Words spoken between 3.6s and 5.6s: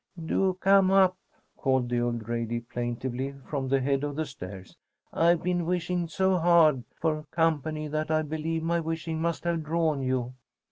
the head of the stairs. "I've